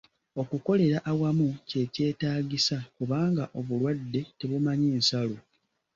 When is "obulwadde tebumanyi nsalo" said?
3.59-5.37